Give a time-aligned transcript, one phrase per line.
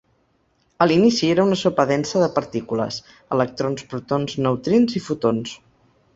[0.85, 2.99] A l’inici era una sopa densa de partícules:
[3.37, 5.55] electrons, protons, neutrins i fotons.